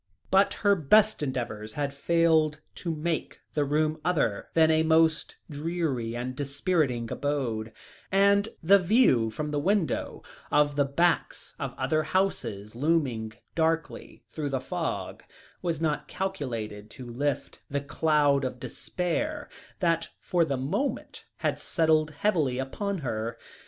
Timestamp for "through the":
14.31-14.59